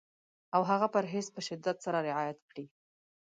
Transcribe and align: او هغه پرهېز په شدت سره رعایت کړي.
او 0.55 0.61
هغه 0.71 0.87
پرهېز 0.95 1.27
په 1.35 1.41
شدت 1.47 1.77
سره 1.85 1.99
رعایت 2.09 2.39
کړي. 2.49 2.65